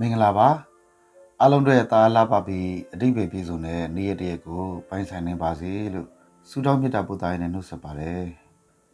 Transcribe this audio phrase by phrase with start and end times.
[0.00, 0.48] မင်္ဂလာပါ
[1.40, 6.08] အားလုံးတို့ရဲ့သားလာပါပြီးအတိတ်ပဲပြည်စုံတဲ့နေ့ရက်တရက်ကိုပိုင်ဆိုင်နေပါစေလို့
[6.48, 8.22] ဆုတောင်းမေတ္တာပို့သားရင်းနဲ့နှုတ်ဆက်ပါတယ်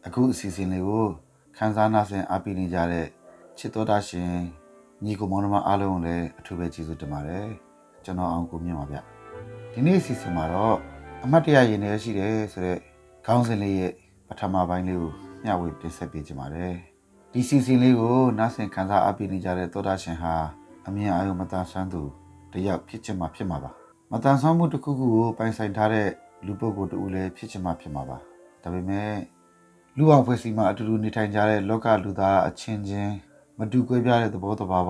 [0.05, 1.05] အခုအစီအစဉ်လေးကို
[1.57, 3.07] ခန်းစားနာဆင်အားပေးနေကြတဲ့
[3.57, 4.33] ချစ်တော်တာရှင်
[5.03, 7.47] ညီကိုမောင်နှမအားလုံးကိုလည်းအထူးပဲကျေးဇူးတင်ပါတယ်
[8.03, 8.97] ကျွန်တော်အောင်ကိုမြင့်ပါဗျ
[9.71, 10.77] ဒီနေ့အစီအစဉ်မှာတော့
[11.23, 12.79] အမတ်တရရင်ထဲရှိတယ်ဆိုတော့
[13.25, 13.93] ခေါင်းစဉ်လေးရဲ့
[14.27, 15.11] ပထမပိုင်းလေးကို
[15.43, 16.73] မျှဝေတင်ဆက်ပေးကြပါတယ်
[17.31, 20.35] ဒီစီစဉ်လေးကိုနားဆင်ခန်းစားအားပေးနေကြတဲ့သောတာရှင်ဟာ
[20.87, 22.01] အမြင်အာရုံမတန်ဆန်းသူ
[22.53, 23.71] တယောက်ဖြစ်ချင်မှဖြစ်မှာပါ
[24.11, 26.07] မတန်ဆန်းမှုတစ်ခုခုကိုပိုင်ဆိုင်ထားတဲ့
[26.45, 28.17] လူပုဂ္ဂိုလ်တူလည်းဖြစ်ချင်မှဖြစ်မှာပါ
[28.63, 29.11] ဒါပေမဲ့
[29.97, 33.13] လူအောင်ဖွဲ့စည်းမှအတူတူနေထိုင်ကြတဲ့လောကလူသားအချင်းချင်း
[33.59, 34.89] မတူကွဲပြားတဲ့သဘောတဘာဝ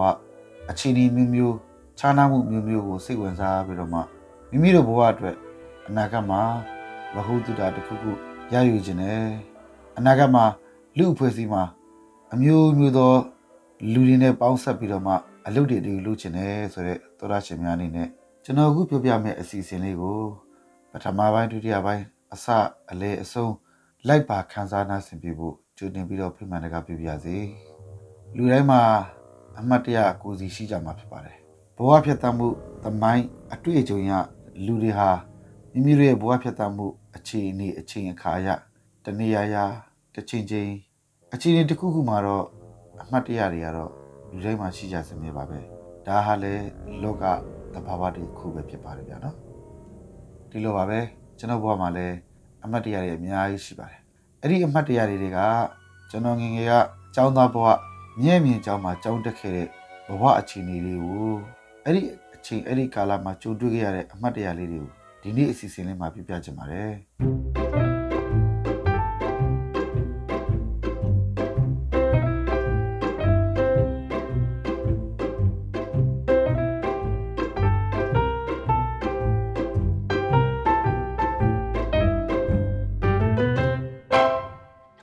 [0.69, 1.55] အခြေအနေမျိုးမျိုး
[1.99, 3.99] ခြားနားမှုမျိုးမျိုးကိုစိတ်ဝင်စားပြီးတော့မှ
[4.49, 5.35] မိမိတို့ဘဝအတွက်
[5.87, 6.41] အနာဂတ်မှာ
[7.13, 8.11] မဟုတ်တူတာတစ်ခုခု
[8.53, 9.21] ရယူခြင်းနဲ့
[9.97, 10.45] အနာဂတ်မှာ
[10.97, 11.63] လူအဖွဲ့အစည်းမှာ
[12.33, 13.13] အမျိုးမျိုးသော
[13.93, 15.15] လူတွေနဲ့ပေါင်းဆက်ပြီးတော့မှ
[15.47, 18.07] အလုပ်တွေတူလုပ်ချင်တယ်ဆိုတော့သောရရှင်များအနေနဲ့
[18.43, 20.19] ကျွန်တော်အခုပြောပြမယ့်အစီအစဉ်လေးကို
[20.91, 22.03] ပထမပိုင်းဒုတိယပိုင်း
[22.33, 22.47] အစ
[22.91, 23.53] အလေအဆုံး
[24.07, 27.37] လိုက်ပါခန်းစားနာဆင်ပြဖို့ကြိုတင်ပြီးတော့ဖိမှန်တကားပြပြစေ
[28.35, 28.81] လူတိုင်းမှာ
[29.59, 31.37] အမှတ်တရကိုစီရှိကြမှာဖြစ်ပါတယ်
[31.77, 32.47] ဘဝဖြတ်သန်းမှု
[32.83, 34.11] သမိုင်းအတွေ့အကြုံရ
[34.65, 35.09] လူတွေဟာ
[35.71, 38.49] မိမိတို့ရဲ့ဘဝဖြတ်သန်းမှုအခြေအနေအချိန်အခါအရ
[39.05, 39.63] တနေရာရာ
[40.15, 40.71] တစ်ချိန်ချိန်
[41.33, 42.45] အခြေအနေတစ်ခုခုမှာတော့
[43.01, 44.00] အမှတ်တရတွေကတော့
[44.31, 45.59] လူတိုင်းမှာရှိကြစမြဲပါပဲ
[46.07, 46.53] ဒါဟာလေ
[47.03, 47.23] လောက
[47.73, 49.35] သဘာဝတစ်ခုပဲဖြစ်ပါတယ်ဗျာနော်
[50.49, 50.99] ဒီလိုပါပဲ
[51.37, 52.15] ကျွန်တော်ဘဝမှာလည်း
[52.63, 53.99] အမှတ်တရတွေအများကြီးရှိပါတယ်
[54.41, 55.39] အဲ့ဒီအမှတ်တရတွေက
[56.09, 56.73] ကျွန်တော်ငငယ်က
[57.15, 57.67] ကျောင်းသားဘဝ
[58.21, 59.67] မြဲမြံကျောင်းမှာကျောင်းတက်ခဲ့တဲ့
[60.07, 61.31] ဘဝအခြေအနေလေးကို
[61.85, 62.01] အဲ့ဒီ
[62.35, 67.90] အချိန်အဲ့ဒီကာလမှာကြုံတွေ့ခဲ့ရတဲ့အမှတ်တရလေးတွေကိုဒီနေ့အစီအစဉ်လေးမှာပြပြချင်ပါတယ်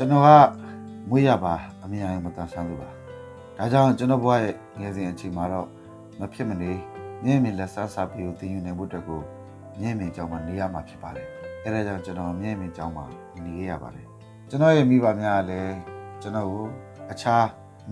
[0.00, 0.28] ကျွန်တော်က
[1.10, 1.54] မွေးရပါ
[1.84, 2.88] အမြင်အရမတန်ဆန်းသူပါ
[3.58, 5.66] ဒါကြောင့်ကျွန်တော်ဘဝရဲ့ငယ်စဉ်အချိန်မှာတော့
[6.20, 6.70] မဖြစ်မနေ
[7.24, 9.20] မြင့်မြင့်လက်စားစားပြီးကိုတည်ယူနိုင်ဖို့အတွက်ကို
[9.80, 11.26] မြင့်မြင့်ကြောင်းမှာနေရမှာဖြစ်ပါတယ်
[11.64, 13.04] အဲဒါကြောင့်ကျွန်တော်မြင့်မြင့်ကြောင်းမှာ
[13.44, 14.06] နေခဲ့ရပါတယ်
[14.48, 15.74] ကျွန်တော်ရဲ့မိဘများကလည်း
[16.22, 16.64] ကျွန်တော်ကို
[17.12, 17.46] အခြား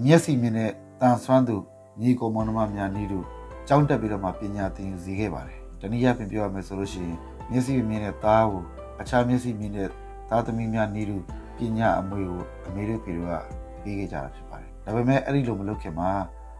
[0.04, 1.56] မျက်စိမြင်တဲ့တန်ဆွမ်းသူ
[2.00, 3.24] ညီကိုမောင်နှမများနေတို့
[3.68, 7.18] ကြောင်းတက်ပြီးတော့မှပညာသင်ယူစေခဲ့ပါတယ်တနည်းအားဖြင့်ပြောရမယ်ဆိုလို့ရှိရင်
[7.50, 8.62] မျက်စိမြင်တဲ့သားကို
[9.00, 9.88] အခြားမျက်စိမြင်တဲ့
[10.30, 11.24] သားသမီးများနေတို့
[11.56, 13.34] ပညာအမွေကိုအမေတို့ဖေတို့က
[13.82, 16.10] ပေးခဲ့ကြတာဖြစ်ပါတယ်ဒါပေမဲ့အဲ့ဒီလိုမလုပ်ခင်မှာ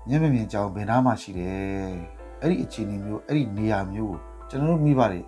[0.08, 1.94] မျက်မမြင်ကြောင်ဘယ်နာမှရှိတယ်
[2.42, 4.20] အဲ့ဒီအခြေအနေမျိုးအဲ့ဒီနေရာမျိုးကို
[4.50, 5.20] ကျွန်တော်တို့မိဘတွေ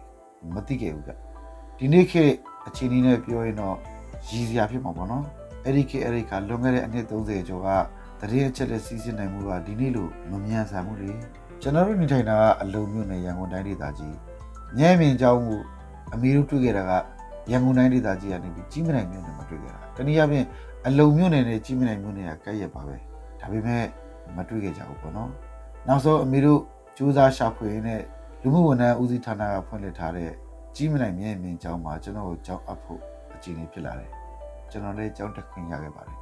[0.54, 1.12] မသိခဲ့ဘူးဗျ
[1.78, 2.32] ဒီနေ့ခေတ်
[2.66, 3.76] အခြေအနေနဲ့ပြောရင်တော့
[4.28, 5.24] ရည်စရာဖြစ်မှာပေါ့နော်
[5.64, 7.68] အဲ့ဒီခေတ်အဲ့ဒီကလွန်ခဲ့တဲ့အနှစ်30ကျော်က
[8.20, 11.10] တရေအချက်လက်စီးစစ်နိုင်မှုကဒီနေ့လို့မမြန်ဆန်ဘူးလေ
[11.62, 14.16] ကျွန်တော်တို့နေထိုင်တာကအလုံမြို့နယ်ရန်ကုန်တိုင်းဒေသကြီး
[14.78, 15.56] ညဲမြင်ကြောင်းမှု
[16.12, 16.92] အမေတို့တွေ့ခဲ့တာက
[17.50, 20.46] ရန်ကုန်တိုင်းဒေသကြီးကနေပြီးကြီးမနိုင်မြို့နယ်မှာတွေ့ခဲ့တာတနည်းအားဖြင့်
[20.86, 22.96] အလုံမြို့နယ်နဲ့ကြီးမနိုင်မြို့နယ်ကကဲ့ရဲ့ပါပဲ
[23.40, 23.84] ဒါပေမဲ့
[24.36, 25.30] မတွေ့ခဲ့ကြဘူးပေါ့နော်
[25.88, 26.60] နောက်ဆုံးအမေတို့
[26.96, 28.00] စူးစမ်းရှာဖွေနဲ့
[28.42, 30.30] လူမှုဝန်ထမ်းဦးစီးဌာနကဖွင့်လှစ်ထားတဲ့
[30.76, 33.00] ကြီးမနိုင်မြင့်မြင့်ကျောင်းမှာကျွန်တော်ကိုကျောင်းအပ်ဖို့
[33.34, 34.10] အခြေအနေဖြစ်လာတယ်
[34.70, 36.16] ကျွန်တော်လည်းကျောင်းတက်ခွင့်ရခဲ့ပါတယ်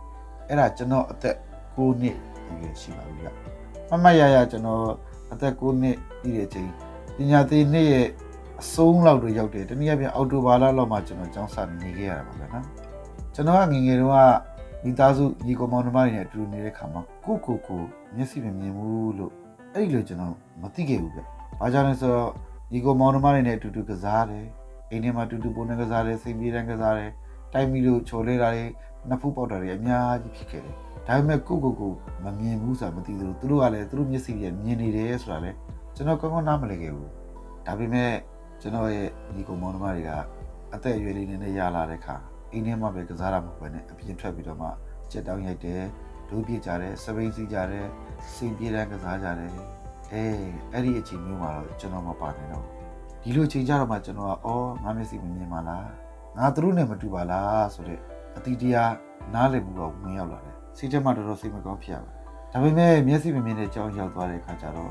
[0.48, 1.36] အဲ့ဒါကျွန်တော်အသက်
[1.74, 2.16] 9နှစ်
[2.48, 3.28] အရွယ်ရှိပါပြီဗျ
[3.90, 4.84] မမရရကျွန်တော်
[5.32, 6.70] အသက်9နှစ်ပြည့်တဲ့အချိန်
[7.16, 8.06] ပညာသင်နှစ်ရဲ့
[8.62, 12.64] အဆုံးလောက်တော့ရောက်တယ်တနည်းအားဖြင့်အောက်တိုဘာလလောက်မှကျွန်တော်ကျောင်းစနေခဲ့ရတာပါဗျာနော်
[13.34, 14.18] ကျွန်တော်ကငငယ်တုန်းက
[14.84, 17.80] မိသားစုညီကောင်မောင်နှမတွေနဲ့အတူနေတဲ့ခါမှာကိုကိုကို
[18.16, 19.32] မျက်စိမမြင်ဘူးလို့
[19.74, 21.20] အဲ့ဒီလိုကျွန်တော်မသိခဲ့ဘူးဗျ။
[21.60, 22.30] ဘာကြောင့်လဲဆိုတော့
[22.72, 24.46] ညီကောင်မောင်နှမတွေနဲ့အတူတူကစားတယ်။
[24.90, 27.10] အိမ်ထဲမှာအတူတူပုံနဲ့ကစားတယ်၊စိတ်ပြေးတန်းကစားတယ်။
[27.52, 28.64] တိုက်မီလို့ချိုလဲတာတွေ
[29.08, 30.74] နှစ်ဖူးပေါက်တာတွေအများကြီးဖြစ်ခဲ့တယ်။
[31.06, 31.92] ဒါပေမဲ့ကိုကိုကို
[32.24, 35.56] မမြင်ဘူးဆိုတာမသိသလိုသူတို့ကလည်းသူတို့မျက်စိတွေမြင်နေတယ်ဆိုတာလည်း
[35.94, 37.08] ကျွန်တော်ကောင်းကောင်းနားမလည်ခဲ့ဘူး။
[37.66, 38.10] ဒါပေမဲ့
[38.60, 40.10] ကျွန်တော်ရဲ့ညီကောင်မောင်နှမတွေက
[40.74, 42.14] အသက်အရွယ်လေးနဲ့ရလာတဲ့ခါ
[42.52, 44.68] အိမ်ထဲမှာပဲကစားတာမဟုတ်ဘဲနဲ့အပြင်ထွက်ပြီးတော့မှ
[45.10, 45.82] ချက်တောင်းရိုက်တယ်
[46.28, 47.86] ဒိုးပြစ်ကြတယ်စပိန်စီးကြတယ်
[48.34, 49.52] စင်ပြေးတန်းကစားကြတယ်
[50.12, 50.24] အဲ
[50.72, 52.64] အဲ့ဒီအချိန်မျိုးမှာတော့ကျွန်တော်မပါနိုင်တော့
[53.22, 55.88] ဒီလိုချိန်ကြတော့မှကျွန်တော်ကအော်ငါမျက်စိမမြင်ပါလား
[56.36, 58.00] ငါသူတို့နဲ့မတူပါလားဆိုတဲ့
[58.36, 58.92] အတီးတရား
[59.34, 62.16] နားလည်မှုတော့ဝင်ရောက်လာတယ်စိတ်ထဲမှာတော်တော်စိတ်မကောင်းဖြစ်ရပါတယ်
[62.52, 64.88] ဒါပေမဲ့မျက်စိမမြင်တဲ့ကြောင်းရောက်သွားတဲ့အခါကျတော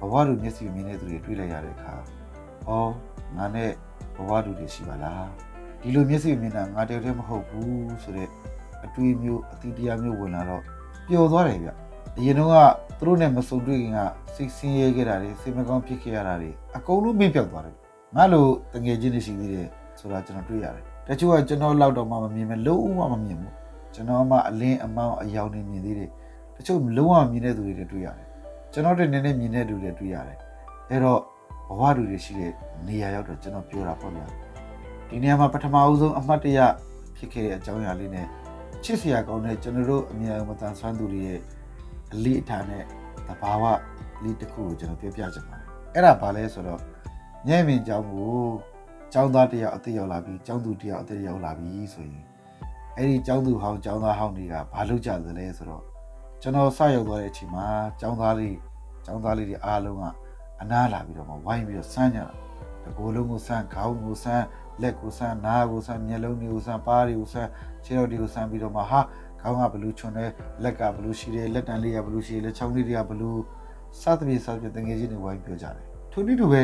[0.00, 1.94] ဘဝလူမျက်စိမမြင်တဲ့သူတွေတွေ့လိုက်ရတဲ့အခါ
[2.68, 2.92] အော်
[3.36, 3.70] ငါနဲ့
[4.16, 5.28] ဘဝလူတွေရှိပါလား
[5.80, 8.28] ဒီလိုမျက်စိမြင်တာငါတယောက်တည်းမဟုတ်ဘူးဆိုတဲ့
[8.84, 10.62] အတွေးမျိုးအတီးတရားမျိုးဝင်လာတော့
[11.08, 11.70] ပျော်သွားတယ်ဗျ
[12.18, 12.54] အရင်တော့က
[12.98, 14.00] သူတို့နဲ့မဆုံတွေ့ခင်က
[14.34, 17.74] စိတ်ဆင်းရဲခဲ့တာတွေစိတ်မကောင်းဖြစ်ခဲ့ရတာတွေအကုန်လုံးမေ့ပြောက်သွားတယ်
[18.16, 19.68] ငါလိုတငယ်ချင်းတွေရှိသေးတယ်
[19.98, 23.54] ဆိုတာကျွန်တော်တွေ့ရတယ်တချို့ကကျွန်တော်လောက်တော့မှမမြင်မဲ့လုံးဝမမြင်ဘူး
[23.94, 26.10] ကျွန်တော်မှအလင်းအမောင်းအယောင်နေမြင်သေးတယ်
[26.56, 28.26] တချို့လုံးဝမြင်တဲ့သူတွေလည်းတွေ့ရတယ်
[28.72, 30.38] ကျွန်တော်တို့နည်းနည်းမြင်တဲ့သူတွေတွေ့ရတယ်
[30.90, 31.20] အဲ့တော့
[31.68, 32.52] ဘဝတူတွေရှိတဲ့
[32.88, 34.26] နေရာရောက်တော့ကျွန်တော်ပြောတာပေါ့ဗျာ
[35.08, 36.58] ဒီနေရာမှာပထမအဦးဆုံးအမှတ်တရ
[37.16, 38.26] ဖြစ်ခဲ့တဲ့အကြောင်းအရာလေးနဲ့
[38.84, 41.40] ချစ်စရာကောင်းတဲ့ကျွန်တော်တို့အမြဲမတန်ဆွမ်းသူတွေရဲ့
[42.12, 42.84] အလေးအထားနဲ့
[43.28, 43.64] တဘာဝ
[44.22, 46.80] လေးတစ်ခုကိုကျွန်တော်ပြောပြချင်ပါတယ်အဲ့ဒါဘာလဲဆိုတော့
[47.48, 48.32] ညံ့မြင်ကြောင်းကို
[49.12, 52.24] ကျောင်းသားတယောက်အသက်ရောက်လာပြီးကျောင်းသူတယောက်အသက်ရောက်လာပြီးဆိုရင်
[52.96, 55.82] အဲ့ဒီကျောင်းသူဟောင်းကျောင်းသားဟောင်းတွေကဘာလုပ်ကြသလဲဆိုတော့
[56.42, 57.66] ကျွန်တော်စရောက်သွားတဲ့အချိန်မှာ
[58.00, 58.56] ကျောင်းသားလေး
[59.04, 60.04] ကျောင်းသားလေးတွေအားလုံးက
[60.62, 62.34] အနားလာပြီးတော့မှဝိုင်းပြီးတော့စမ်းကြတာ
[62.84, 64.44] တကိုယ်လုံးကိုစမ်းခေါင်းကိုစမ်း
[64.82, 67.48] လက်ကိုစမ်းနားကိုစမ်းမျက်လုံးတွေကိုစမ်းပါးတွေကိုစမ်း
[67.84, 69.00] ခြေတော်တွေကိုစမ်းပြီးတော့မှဟာ
[69.40, 70.30] ခေါင်းကဘလူးချွန်တယ်
[70.62, 73.40] လက်ကဘလူးရှိတယ်လက်တံလေးကဘလူးရှိတယ်လက်ချောင်းလေးတွေကဘလူး
[74.00, 76.62] စသဖြင့်စသဖြင့်တငယ်ချင်းတွေဝိုင်းပြောကြတယ်ထိုနည်းတူပဲ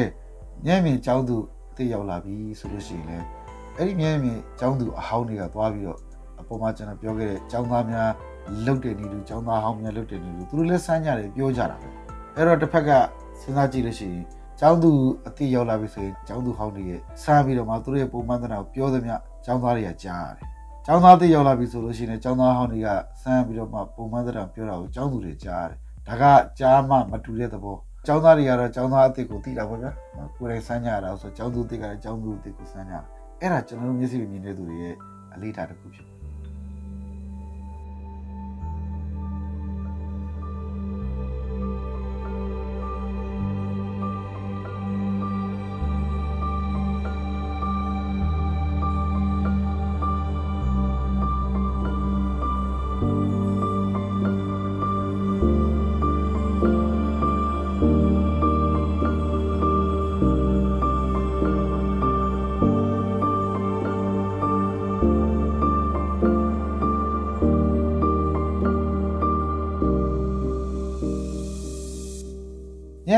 [0.66, 1.36] ညံ့မြင်ကျောင်းသူ
[1.70, 3.24] အသိရောက်လာပြီဆိုလို့ရှိရင်လည်း
[3.76, 5.98] အဲ့ဒီညံ့မြင်ကျောင်းသူအဟောင်းတွေကသွားပြီးတော့
[6.40, 8.10] အပေါ်မှာကျွန်တော်ပြောခဲ့တဲ့ကျောင်းသားများ
[8.66, 11.88] လုတ်တယ်နေလူကျောင်းသားဟောင်းများလုတ်တယ်နေလူသူတို့လည်းစမ်းကြတယ်ပြောကြတာပဲ
[12.36, 12.90] အဲ့တော့တစ်ဖက်က
[13.40, 14.24] စဉ်းစားကြည့်လို့ရှိရင်
[14.60, 14.90] ကျောင်းသူ
[15.26, 19.14] အတိရောက်လာပြီဆိုရင်ကျောင်းသူဟောင်းတွေရဲ့စမ်းပြီးတော့မှသူတို့ရဲ့ပုံမှန်တဲ့ကိုပြောသမျှ
[19.44, 20.46] ကျောင်းသားတွေကကြားရတယ်။
[20.86, 22.88] ကျောင်းသားတိရောက်လာပြီဆိုလို့ရှိရင်ကျောင်းသားဟောင်းတွေက
[23.22, 25.78] စမ်းပြီးတော့မှပုံမှန်တဲ့ပြောတာကိုကျောင်းသူတွေကြားရတယ်။
[26.08, 26.24] ဒါက
[26.58, 27.76] ကြားမှမတူတဲ့သဘော။
[28.06, 29.90] ကျောင်းသားတွေကတော့ကျောင်းသားအစ်စ်ကိုသိတာပေါ့ဗျာ။
[30.36, 33.00] ကိုယ်တိုင်စမ်းကြတာဆိုကျောင်းသူအစ်စ်ကလည်းကျောင်းသူအစ်စ်ကိုစမ်းကြတာ။
[33.40, 34.94] အဲ့ဒါကျွန်တော်တို့မျက်စိမြင်တဲ့သူတွေရဲ့
[35.34, 36.13] အလေးထားတစ်ခုဖြစ်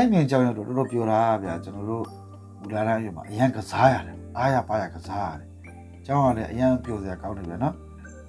[0.07, 2.03] ညံ့မြင်ကြောင်ရတော့တော်တော်ပြောတာဗျာကျွန်တော်တို့
[2.61, 5.49] ဘူလာရရွမှာအရန်ကစားရတယ်အားရပါရကစားရတယ်
[6.05, 7.73] ကျောင်းကလည်းအရန်ပြောစရာကောင်းတယ်ဗျာနော်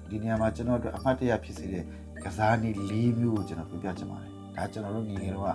[0.09, 1.83] ဒီနေရာမှာကျွန်တော်တို့အမှတ်တရဖြစ်စေတဲ့
[2.23, 5.45] ကစားနည်း၄မျိုးကိုကျွန်တော်ပြပြချင်ပါတယ်ဒါကျွန်တော်တို့ငယ်ငယ်တော့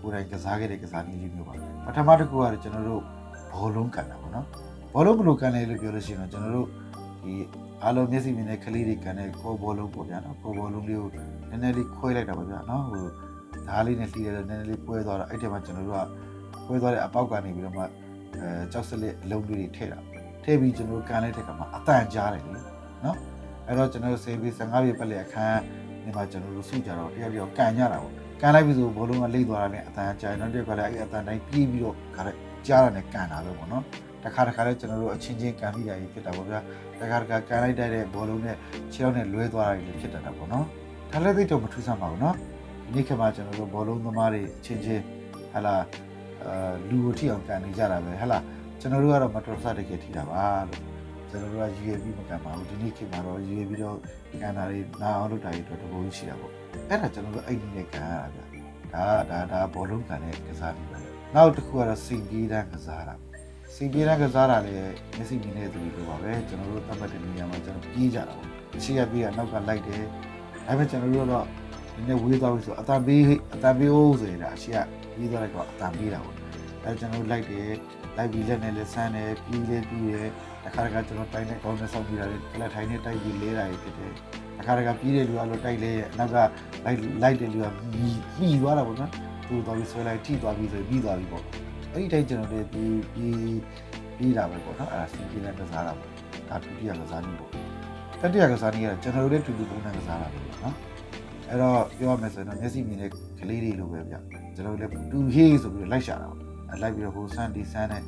[0.00, 1.54] ကိုယ်တိုင်ကစားခဲ့တဲ့ကစားနည်း၄မျိုးပါ
[1.86, 3.02] ပထမတစ်ခုကတော့ကျွန်တော်တို့
[3.52, 4.46] ဘောလုံးကန်တာပေါ့နော်
[4.94, 6.68] ဘောလုံးဘယ်လိုကန်လဲလို့ပြောလို့ရှိရင်တော့ကျွန်တော်တို့
[7.22, 7.34] ဒီ
[7.82, 13.04] အားလုံးမျက်စိမြင်တဲ့ကလေးတွေကန်တဲ့ကိုဘောလုံးပေါ့ဗျာနော်ကိုဘောလုံးလေးကိုနည်းနည်းလေးခွဲလိုက်တာပေါ့ဗျာနော်ဟို
[13.68, 17.86] ဓားလေးနဲ့လှီးရတော့နည်းနည်းလေးပွဲသွားတော့အဲ့ဒီမှာကျွန်တော်တို့ကပွဲသွားတဲ့အပေါက်ကနေပြီးတော့မှအဲ
[18.72, 19.98] ကြောက်စလစ်အလုံးလေးတွေထည့်တာ
[20.44, 22.60] ထည့်ပြီးကျွန်တော်တို့ကန်လိုက်တဲ့ခါမှာအတန်ကြားတယ်လေ
[23.04, 23.16] နော်
[23.66, 25.60] အဲ့တော့ကျွန်တော်တို့ဆေးပြီး15ပြည့်ပတ်လည်အခန်း
[26.02, 33.82] ဒီမှာကျွန်တော်တို့စုကြတော့တယောက်တယောက်ကန်ကြတာပေါ့ကန်လိုက်ပြီဆိုဘောလုံးကလိမ့်သွားတာနဲ့အတန်ကြားတယ်နောက်တစ်ခါလည်းအဲ့အတန်တိုင်းပြေးပြီးတော့ခါတဲ့ကြားတာနဲ့ကန်တာပဲပေါ့နော်
[34.24, 36.60] တခါတခါလည်းကျွန်တော်တို့အချင်းချင်းကန်ပြီးတာကြီးဖြစ်တာပေါ့ဗျာ
[37.00, 38.56] တခါတခါကန်လိုက်တဲ့ဘောလုံးနဲ့
[38.92, 40.64] ခြေထောက်နဲ့လွဲသွားတာကြီးဖြစ်တတ်တာပေါ့နော်
[41.12, 42.55] ဒါလည်းသိတော့မထူးဆန်းပါဘူးနော်ဒီ
[42.94, 45.02] နေ့ခေတ်မှာကျွန်တော်တို့ဘောလုံးသမားတွေအချင်းချင်း
[45.54, 45.76] ဟလာ
[46.44, 48.38] အာလူကိုထိအောင်ကန်နေကြတာပဲဟလာ
[48.80, 50.80] ကျွန်တော်တို့ကတော့မတော်ဆတကယ်ထိတာပါလို့
[51.30, 53.96] ကျွန်တော်တို့ကရွေပြီးမကန်ပါဘူးဒီနေ့ခေတ်မှာတော့ရွေပြီးတော့
[54.40, 56.52] ကန်တာတွေနာအောင်လုပ်တာတွေတော့တဘောကြီးရှိတာပေါ့
[56.88, 58.40] အဲ့ဒါကျွန်တော်တို့အဲ့ဒီနဲ့ကန်ရတာဗျ
[58.94, 60.98] ဒါဒါဒါဘောလုံးကန်တဲ့ကစားနေပါ
[61.34, 63.14] နောက်တစ်ခုကတော့စိန်ပြေးတန်းကစားတာ
[63.74, 64.76] စိန်ပြေးတန်းကစားတာလည်း
[65.16, 70.02] မျက်စိမြင်တဲ့သူတွေလိုပါပဲကျွန်တော်တို့သတ်မှတ်တဲ့နေရာမှာကျွန်တော်ပြေးကြတာပေါ့ရှေ့ကပြေးကနောက်ကလိုက်တယ်
[70.66, 71.65] ဒါပေမဲ့ကျွန်တော်တို့က
[71.96, 73.22] တော့ဒီနေ့ဝေးသွားပြီဆိုအတန်ပေး
[73.54, 74.78] အတန်ပေးဦးဆိုရင်ဒါအရှိက
[75.14, 76.36] ပြီးသွားလိုက်တော့အတန်ပေးတာပေါ့
[76.82, 77.68] အဲကျွန်တော်လိုက်တယ်
[78.16, 80.28] လိုက်ပြီးလက်နဲ့လက်ဆန်းတယ်ပြီးလဲပြီးတယ်
[80.64, 84.12] တစ်ခါတခါကျွန်တော်တိုင်းနဲ့ကောင်းနဲ့ဆောက်ပြီးတာလေလက်ထိုင်နဲ့တိုက်ပြီးလဲတာဖြစ်တယ်
[84.56, 86.36] တစ်ခါတခါပြီးတဲ့လူကလို့တိုက်လဲအနောက်က
[86.84, 89.10] လိုက်လိုက်တဲ့လူကမိမိသွားတာပေါ့နော်
[89.48, 91.44] သူသွားပြီးဆွဲလိုက်ထိသွားပြီးဆိုပြီးသွားပြီပေါ့
[91.92, 93.58] အဲ့ဒီတိုင်းကျွန်တော်တို့ပြီးပြီး
[94.16, 96.10] ပြီးတာပဲပေါ့နော်အဲ့ဒါစီးပြီးလည်းကစားတာပေါ့
[96.48, 97.50] ဒါဒုတိယကစားနည်းပေါ့
[98.20, 100.74] တတိယကစားနည်းကကျွန်တော်တို့လည်းတူတူပုံနဲ့ကစားတာပဲနော်
[101.50, 103.10] အဲ့တော့ပြောရမယ်ဆိုရင်တော့မျက်စိမြင်တဲ့
[103.40, 104.14] ကလေးတွေလိုပဲဗျ
[104.54, 108.02] ကျွန်တော်တို့လည်းတူဟေးဆိုပြီးလိုက်ရှာတာပေါ့အဲ့လိုက်ပြီးတော့ဟိုဆန်းဒီဆန်းနဲ့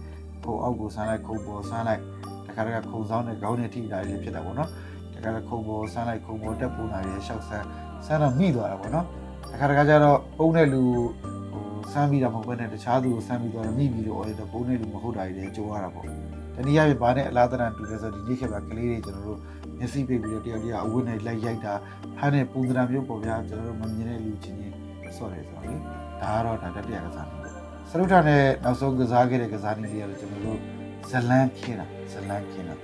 [0.45, 2.03] ခုံအောက်ကိုဆန်းလိုက်ခုံပေါ်ဆန်းလိုက်
[2.47, 4.71] တခါတခါခုံဆောင်နဲ့ခေါင်းနဲ့ထိတာတွေဖြစ်တာပေါ့နော်
[5.15, 7.67] တတခါတခုံပေါ်ဆန်းလိုက်ခုံပေါ်တက်ပုံလာရဲရှောက်ဆန်း
[8.07, 9.07] ဆန်းတော့မိသွားတာပေါ့နော်
[9.53, 10.83] တခါတခါကျတော့ပုံတဲ့လူ
[11.51, 16.05] ဟိုဆန်းပြီးတာမဟုတ်ဘဲနဲ့တခြားသူကိုဆန်းပြီးသွားတော့မိပြီးတော့အော်တော့ပုံတဲ့လူမဟုတ်တာတွေကြုံရတာပေါ့
[16.57, 19.39] တနည်းအားဖြင့်ဘာနဲ့အလားတန်တူလဲဆိုတော့ဒီနေ့ခေတ်မှာကလေးတွေကျွန်တော်တို့
[19.79, 21.75] မျက်စိပိတ်ပြီးတော့တယောက်တယောက်အဝတ်နဲ့လိုက်ရိုက်တာ
[22.17, 24.75] ဖမ်းတဲ့ပုံစံမျိုးပေါ့ဗျာကျွန်တော်တို့မမြင်တဲ့လူချင်းချင်း
[25.17, 27.53] ဆော့တယ်ဆိုတော့လေဒါကတော့ဒါတတိယကစားနေပေါ့
[27.91, 30.59] စရုပ်ထနဲ့နောက်ဆုံးကစားခဲ့တဲ့ကစားနည်းလေးကတော့ကျွန်တော်တို့
[31.11, 32.75] ဇလန်းခင်းတာဇလန်းခင်းတာ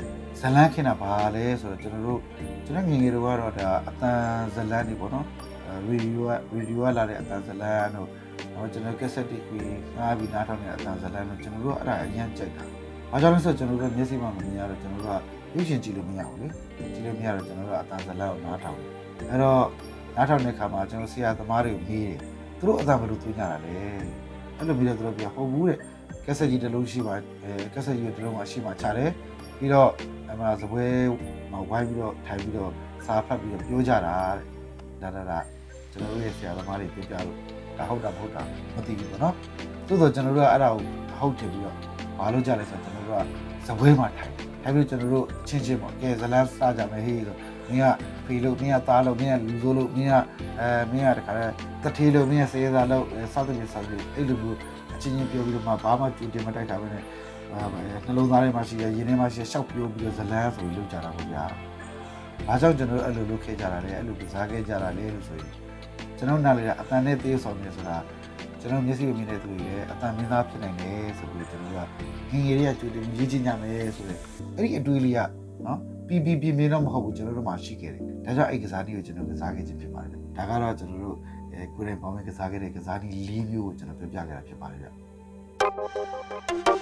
[0.40, 2.20] ဇလန်းခင်းတာဘာလဲဆိုတော့ကျွန်တော်တို့
[2.64, 4.18] ကျွန်တော်ငယ်ငယ်တော့ကတော့ဒါအတန်
[4.54, 5.26] ဇလန်းနေပေါ့နော်
[5.86, 8.08] ရေဒီယိုကရေဒီယိုကလာတဲ့အတန်ဇလန်းတို့
[8.54, 9.60] တော့ကျွန်တော်ကက်ဆက်တစ်ခွေ
[9.96, 12.64] ငားပြီးနားထောင်တဲ့အတန်ဇလန်းတို့ကျွန်တော်တို့အဲ့ဒါအရင်ကြိုက်တာ
[13.10, 16.48] ဘာကြောင့်လဲဆိုတော့ကျွန်တော်တို့မျက်စိမှမမြင်ရတော့ကျွန်တော်တို့က ရုပ်ရှင်ကြည့်လို့မရဘူးလေ
[16.94, 18.78] ကြည့်လို့မရတော့ကျွန်တော်တို့အတန်ဇလန်းကိုနားထောင်
[19.30, 19.64] အဲ့တော့
[20.16, 22.16] နားထောင်တဲ့အခါမှာကျွန်တော်ဆရာသမားတွေကိုမေးတယ်
[22.58, 23.74] သူတို့အတန်ဘယ်လိုသိကြတာလဲ
[24.56, 25.78] အဲ့လိုပြီးတော့သူတို့ပြောဟုတ်ဘူးတဲ့
[26.26, 29.10] ကက်ဆက်ကြီးတစ်လုံးရှိပါအဲကက်ဆက်ကြီးတစ်လုံးမှာရှိမှချတယ်
[29.58, 29.90] ပြီးတော့
[30.30, 30.84] အမှစပွဲ
[31.52, 32.70] မှာဝိုင်းပြီးတော့ထိုင်ပြီးတော့
[33.06, 34.16] စာဖတ်ပြီးတော့ပြောကြတာ
[35.02, 35.38] တဲ့ဒါဒါဒါ
[35.92, 37.38] ကျွန်တော်တို့ရဲ့ဆရာသမားတွေပြောပြလို့
[37.78, 38.42] ဒါဟုတ်တာမဟုတ်တာ
[38.74, 39.34] မသိဘူးပေါ့နော်
[39.88, 40.80] သို့တော့ကျွန်တော်တို့ကအဲ့ဒါကို
[41.18, 41.76] ဟုတ်တယ်ပြီးတော့
[42.18, 43.18] ဘာလို့ကြလဲဆိုတော့ကျွန်တော်တို့
[43.66, 44.34] ကစပွဲမှာထိုင်
[44.64, 47.36] ထိုင်ပြီးကျွန်တော်တို့ချင်းချင်းပေါ့ကဲဇလန်းစားကြမယ်ဟေးဆို
[47.68, 47.86] မင်းက
[48.26, 50.14] ဖေလို့မင်းကသားလို့မင်းကလူဆိုးလို့မင်းက
[50.60, 51.32] အဲမင်းကတခါ
[51.82, 54.58] တထေးလို့မင်းကစေးစားလို့စောက်တယ်စောက်တယ်အဲ့လိုမျိုး
[54.94, 57.02] အချင်းချင်းပြောပြီးတော့မှဘာမှကြိုတင်မတိုက်တာပဲနဲ့
[57.50, 61.44] ဟာပဲနှလုံးသားထဲမှာရှိရရင်ထဲမှာရှိရှောက်ပြောပြီးတော့ဇလန်းဆိုပြီးလုပ်ကြတာပေါ့ဗျာ။
[62.46, 65.52] ဘာကြောင့်ကျွန်တော်အဲ့လိုလုပ်ခဲ့ကြတာလဲအဲ့လိုကစားခဲ့ကြတာလဲလို့ဆိုရင်
[66.18, 67.96] ကျွန်တော်နားလေအတန်နဲ့သေးဆောင်နေဆိုတာ
[68.64, 72.00] ကျွန်တော်မျက်စိကိုမြင်တဲ့သူတွေလည်းအတန်မင်းသားဖြစ်နိုင်တယ်ဆိုပြီးကျွန်တော်က
[72.32, 74.18] ငငယ်လေးကကြိုတင်ရေးချင်ကြမယ်ဆိုတဲ့
[74.56, 75.20] အဲ့ဒီအတွေးလေးက
[75.66, 75.78] နော်
[76.08, 81.18] ပြီးပြီးပြင်းပြင်းတော့မဟုတ်ဘူးကျွန်တော်တို့မှရှိခဲ့တယ်။ဒါကြောင့်အဲ့ကစားနည်းကိုကျွန်တော်ကစားခဲ့ခြင်းဖြစ်ပါတယ်။ဒါကတော့ကျွန်တော်တို့
[81.52, 84.88] အဲကိုယ်တိုင်ပေါင်းမဲ့ကစားခဲ့တဲ့ကစားနည်း၄မျိုးကိုကျွန်တော်ပြပြခဲ့တာဖြစ်ပါတယ်ဗျ။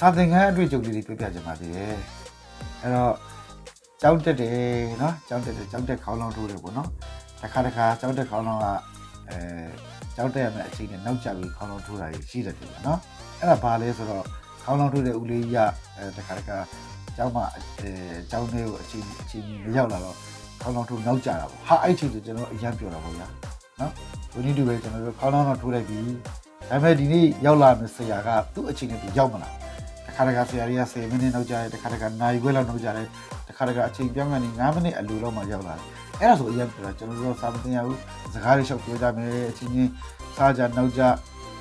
[0.00, 1.94] စာသင်ခန်းအတွေ့အကြုံလေးတွေပြောပြချင်ပါသေးတယ်
[2.82, 3.14] အဲ့တော့
[4.02, 4.56] ကြောက်တက်တယ်
[5.02, 6.88] နော်ကြောက်တက်တယ်ကြောက်တက်ခေါင်းလောင်းထိုးတယ်ပေါ့နော်
[7.40, 8.66] တစ်ခါတစ်ခါကြောက်တက်ခေါင်းလောင်းက
[9.28, 9.38] အဲ
[10.16, 12.98] ကြောက်တက်ရမယ့်အချိန်နဲ့နောက်ကျပြီးခေါင်းလောင်းထိုးတာရှိတယ်တယ်နော်
[13.38, 14.24] အဲ့ဒါဘာလဲဆိုတော့
[14.64, 15.58] ခေါင်းလောင်းထိုးတဲ့ဦးလေးကြီးက
[15.96, 16.56] အဲတစ်ခါတစ်ခါ
[17.16, 17.90] ကျောင်းမှာအဲ
[18.30, 20.16] ကျောင်းလေးကိုအချိန်အချိန်မရောက်လာတော့
[20.60, 23.26] ခေါင်းလောင်းထိုးနောက်ကျတာပေါ့ဟာအဲ့ချိန်ဆိုကျွန်တော်အရင်ပြောတာပေါ့ဗျာ
[23.80, 23.92] နော်
[24.32, 26.00] ဒီနေ့တူပဲကျွန်တော်တို့ခေါင်းလောင်းတော့ထိုးလိုက်ပြီ
[26.70, 29.65] ဒါပေမဲ့ဒီနေ့ရောက်လာမယ့်ဆရာကသူ့အချိန်နဲ့သူရောက်မလာဘူး
[30.16, 33.06] ခါတကဆရာကြီးက10မိနစ်နောက်ကြတယ်တခါတကနိုင်ခွဲလောက်နောက်ကြတယ်
[33.48, 35.86] တခါတကအချိန်ပြောင်းကနေ9မိနစ်အလိုလောက်မှရောက်လာတယ်
[36.20, 37.98] အဲ့ဒါဆိုအရင်ပြောတာကျွန်တော်တို့စာမတင်ရဘူး
[38.34, 39.90] စကားတွေလျှောက်ပြောကြမယ်အချင်းချင်း
[40.36, 41.02] စားကြနောက်ကြ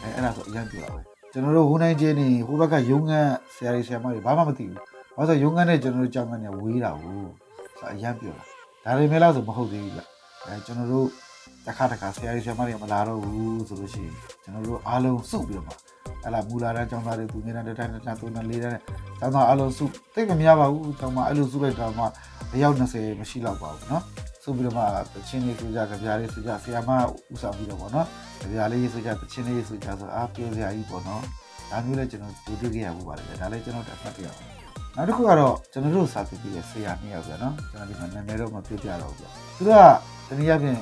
[0.01, 4.79] အဲအဲ့ဒါဆိုအရင်ပြောတာပဲကျွန်တော်တို့ဟိုနိုင်ချင်းနေဟိုဘက်ကရုံးခန်းဆရာကြီးဆရာမတွေဘာမှမသိဘူး
[5.15, 7.29] ဘာလို့ဆိုရုံးခန်းနဲ့ကျွန်တော်တို့ကြောင်းခန်းနဲ့ဝေးတာဘူး
[7.79, 8.35] ဆိုအရင်ပြော
[8.83, 10.01] တာဒါပေမဲ့လားဆိုမဟုတ်သေးဘူးဗျ
[10.45, 11.07] အဲကျွန်တော်တို့
[11.66, 15.72] တခါတခါဆရာကြီးဆရာမတွေမလာတော့ဘူးဆိုလို့ရှိရင်ကျွန်တော်တို့အားလုံးစုပြီးတော့မှ
[16.24, 18.74] အဲ့လာမူလာတန်းကျောင်းသားတွေသူငယ်တန်းတစ်တန်းတစ်တန်းသုံးတန်းလေးတန်း
[19.18, 22.04] ကျောင်းသားအလုံးစုတိတ်မများပါဘူးကျောင်းမအဲ့လိုစုလိုက်တော့မှ
[22.54, 24.02] အယောက်20မရှိတော့ပါဘူးเนาะ
[24.42, 24.82] စုပြီးတော့မှ
[25.14, 26.90] တချင်းလေးစုကြကြပြားလေးစုကြဆရာမ
[27.32, 28.06] ဥဆောင်ပြီးတော့ပေါ့နော်
[28.40, 31.22] ကြပြားလေးစုကြတချင်းလေးစုကြဆိုအားပြောစရာကြီးပေါ့နော်
[31.70, 34.38] ဒါမျိုးလည်းကျွန်တော်တွေ့တွေ့ခဲ့ရဘူးပါတယ်ဒါလည်းကျွန်တော်တက်မှတ်ပြရအောင်
[34.96, 39.24] နောက်တစ်ခုကတော့ကျွန်တော်တို့စာသင်ပြီးတဲ့ဆရာနှစ်ယောက်ပြနော်ကျွန်တော်ဒီမှာနာမည်တော့မပြောပြတော့ဘူးပြ
[39.56, 39.72] သူက
[40.28, 40.78] တနည်းအားဖြင့်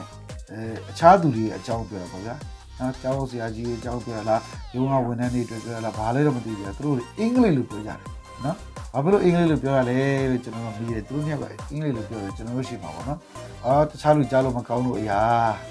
[0.54, 2.36] အဲအခြားသူတွေအကြောင်းပြောတာပေါ့ဗျာ
[2.80, 4.42] နော်ကျောင်းဆရာကြီးကျောင်းပြောလား
[4.74, 8.00] ရုံးကဝန်ထမ်းတွေတွေ့ပြောလားဘာလဲတော့မသိဘူးသူတို့အင်္ဂလိပ်လိုပြောကြတယ်
[8.46, 8.58] နော်
[8.94, 9.98] ဘာဖြစ်လို့အင်္ဂလိပ်လိုပြောရလဲ
[10.32, 13.20] လို့ကျွန်တော်မေးတယ်သူတို့ညကအင်္ဂလိပ်လိုပြောတယ်ကျွန်တော်တို့ရှိမှာပေါ့နော်
[13.66, 15.22] အာတခြားလူကြားလို့မကောင်းလို့အရာ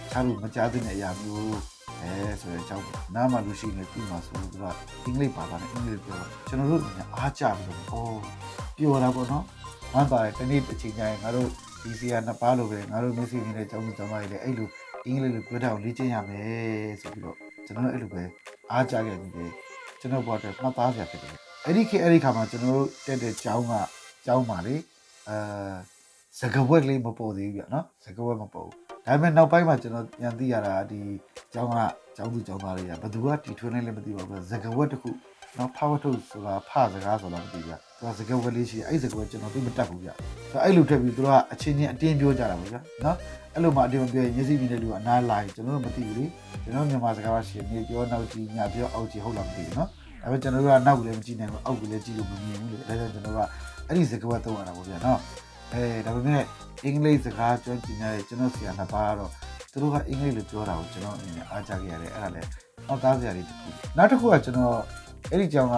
[0.05, 1.57] တခြားလူမကြားသင့်တဲ့အရာမျိုး
[2.01, 2.85] အဲဆိုရင်ကျောင်း
[3.15, 6.85] နားမှာလူရှိနေပြီမှာဆိုတော့သူကအင်္ဂလိပ်ဘာသာနဲ့အင်္ဂလိပ်ပြောကျွန်တော်တို့က
[7.17, 8.19] အားကြပြီးတော့အော်
[8.77, 9.45] ပြောတာပေါ့နော်
[9.93, 11.49] ဝမ်းပါတယ်တနေ့တစ်ချိန်ကျရင်ငါတို့
[11.83, 14.69] ဒီစီကနှစ်ပါးလိုပဲငါတို့မျက်စိမြင်တဲ့ကျောင်းသူကျောင်းသားတွေလည်းအဲ့လို
[15.07, 17.37] အင်္ဂလိပ်လိုပြောတာကိုလေ့ကျင့်ရမယ်ဆိုပြီးတော့
[17.67, 18.23] ကျွန်တော်အဲ့လိုပဲ
[18.71, 19.45] အားကြခဲ့ပြီးပဲ
[20.01, 21.33] ကျွန်တော်ဘောတဲ့မှတ်သားစရာဖြစ်တယ်
[21.65, 23.73] အဲ့ဒီခေတ်အဲ့ဒီခါမှာကျွန်တော်တို့တက်တဲ့ကျောင်းက
[24.27, 24.75] ကျောင်းပါလေ
[25.29, 25.37] အဲ
[26.39, 31.01] စကဝက်လေးမပေါ်သေးဘူးပြနော်စကဝက်မပေါ်ဘူးဒါပေမဲ့နောက်ပိုင်းမှာကျွန်တော်ပြန်သိရတာဒီ
[31.55, 31.77] ကျောင်းက
[32.17, 35.11] ကျောင်းသူကျောင်းသားတွေကဘယ်သူကတီထွင်းလဲလည်းမသိပါဘူးစကဝက်တစ်ခု
[35.59, 40.09] နော်ဖဝထုဆိုတာဖစကားဆိုတော့မသိဘူးဗျသူကစကားဝလေးရှိအဲ့စကားကျွန်တော်သိမတတ်ဘူးဗျ
[40.65, 43.17] အဲ့လိုထက်ပြီးသူတို့ကအချင်းချင်းအတင်းပြောကြတာပေါ့ဗျနော်
[43.55, 46.25] အဲ့လိုမှအတင်းပြောရင်မျက်စိမြင်တဲ့လူကအနားလာရင်ကျွန်တော်တို့မသိဘူးလေ
[46.63, 49.89] ကျွန်တော်မြန်မာစကားပါရှိနေပြောနောက်ကြည့်ညာပြောအောက်ကြည့်ဟုတ်လားမသိဘူးနော်
[50.23, 53.41] ဒါပေမဲ့ကျွန်တော်တို့ကနောက်ကလည်းမကြည့်နိုင်ဘူးအောက်ကလည်းကြည့်လို့မမြင်ဘူးလေဒါကြောင့်ကျွန်တော်က
[53.89, 55.19] အဲ့ဒီစကားသုံးရတာပေါ့ဗျနော်
[55.73, 56.43] အဲဒါပေမဲ့
[56.85, 59.31] အင်္ဂလိပ်စကားကျွမ်းကျင်တဲ့ကျွန်တော်ဆရာနှစ်ပါးကတော့
[59.73, 62.49] သူတို့ကအင်္ဂလိပ်လိုပြောတာကိုကျွန်တော်အနေနဲ့အားကြခဲ့ရတယ်အဲ့ဒါလည်း
[62.89, 64.77] အောက်သားဆရာလေးတစ်ခုနောက်တစ်ခုကကျွန်တော်
[65.31, 65.77] အဲ့ဒီကျောင်းက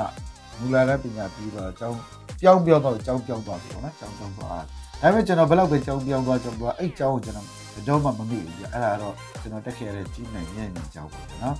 [0.61, 1.97] မူလာတဲ့ပညာပြီးတော့ကျောင်း
[2.41, 4.61] ပြောင်းပြောင်းတော့ကျောင်းပြောင်းသွားပြီပေါ့နော်ကျောင်းပြောင်းသွားဒါ
[5.01, 11.57] ပေမဲ့ကျွန်တော်ဘယ်လောက်ပဲကျောင်းပြောင်းသွားကျောင်းသွားအဲ့ကျောင်းကိုကျွန်တော်ဘယ်တော့မှမမေ့ဘူးပြအဲ့ဒါတော့ကျွန်တော်တက်ခဲ့ရတဲ့ကြီးနိုင်ညံ့ညံ့ကျောင်းပေါ့နော်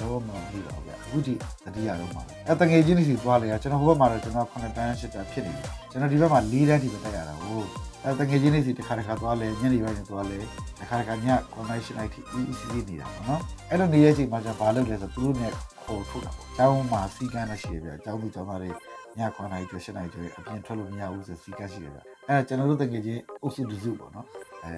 [0.00, 7.66] တော့မမီတော့ဗျအခုဒီတတိယတော့မှာအဲတငယ်ချင်းတွေစီသွားလေကျွန်တော်ဟိုဘက်မှာတော့ကျွန်တော်9တန်း10တန်းဖြစ်နေပြီကျွန်တော်ဒီဘက်မှာ4တန်းထိပဲတက်ရတာဟုတ်
[8.08, 10.42] အဲတငယ်ချင်းတွေစီတစ်ခါတစ်ခါသွားလေညနေပိုင်းတွေသွားလေတ
[10.82, 11.16] စ်ခါတစ်ခါည
[11.54, 15.52] 9:00 9:00ထိ EEC နေတာပေါ့နော်အဲ့လိုနေရချိန်မှာကျဘာလုပ်လဲဆိုသူတို့နဲ့
[15.84, 18.72] ခေါ်ထုတ်တာပေါ့ကျောင်းမှာစီကန်းလည်းရှိရဗျကျောင်းသူကျောင်းသားတွေည
[19.18, 21.98] 9:00ကျော်10:00ကျော်အပြင်ထွက်လို့မရဘူးဆိုစီကန်းရှိရဗျ
[22.28, 24.26] အဲကျွန်တော်တို့တငယ်ချင်းအုပ်စုတစုပေါ့နော်
[24.64, 24.72] အဲ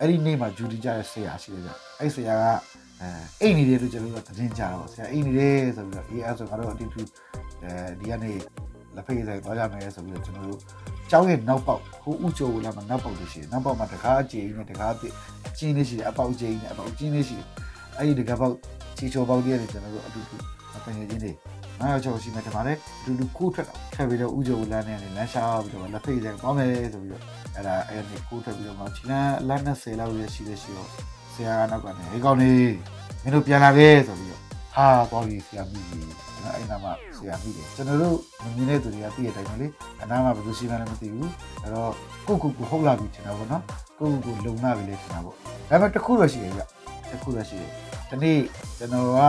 [0.00, 2.44] အဲ့ဒီနေ့မှာဂျူဒီကြရဲ့ဆရာရှိတယ်ဗျအဲ့ဆရာက
[3.00, 3.08] အဲ
[3.40, 7.02] အိတ်နေတယ်လို့ကျွန်တော်တို့သတင်းကြတော့ဆရာအိတ်နေတယ်ဆိုပြီးတော့အေးအဲ့ဆိုငါတို့အတူတူ
[7.62, 8.32] အဲဒီကနေ
[8.96, 10.60] လက်ဖေးဆိုင်သွားကြမယ်ဆိုပြီးတော့ကျွန်တော်တို့
[11.10, 14.98] ကျောင်းရဲ့နောက်ပေါက်ဟိုဥချိုလာမှာနောက်ပေါက်လို့ရှိတယ်နောက်ပေါက်မှာတကားအကျင်းနဲ့တကားအ
[15.58, 17.46] ကျင်းလေးရှိတယ်အပေါက်ကျင်းနဲ့အပေါက်ကျင်းလေးရှိတယ်
[17.96, 18.54] အဲ့ဒီတကားပေါက်
[18.98, 20.36] ချီချိုပေါက်တည်းနဲ့ကျွန်တော်တို့အတူတူ
[20.76, 21.32] အပင်ချင်းတွေ
[21.80, 27.22] နောက်ရောက်ချောရှိမှတမှာလေအတူတူခိုးထွက်တော့ထပ်ပြီးတော့ဥချိုလမ်းနဲ့လမ်းရှားပြီးတော့လက်ဖေးဆိုင်သွားမယ်ဆိုပြီးတော့
[27.54, 30.90] အဲ့ဒါအဲ့ဒီခိုးထွက်ပြီးတော့မှချီလန်းလမ်းနဲ့10လောက်ရရှိရရှိတော့
[31.34, 32.52] ဆရာကနောက်ကနေဟေးကောင်းနေ
[33.22, 34.42] မင်းတို့ပြန်လာခဲ့ဆိုပြီးတော့
[34.74, 39.66] ဟာပေါ်လီဆရာမိကြီးကျွ န်တော်အဲ့နာမှာဆရာမိတယ်ကျွန်တော်တို့မမြင်တဲ့သူတွေကသိတဲ့အတိုင်းပဲလေ
[40.02, 41.30] အနာမှာဘယ်သူရှိမှလည်းမသိဘူး
[41.62, 41.90] အဲ့တော့
[42.26, 43.62] ကိုကိုကိုဟုတ်လာပြီထင်တာပေါ့နော်
[43.98, 45.40] ကိုကိုကိုလုံလာပြီလေထင်တာပေါ့ဒါ
[45.70, 46.62] ပေမဲ့တစ်ခုတော့ရှိတယ်ဗျ
[47.10, 47.70] တစ်ခုတော့ရှိတယ်
[48.10, 48.38] ဒီနေ့
[48.78, 49.20] ကျွန်တော်က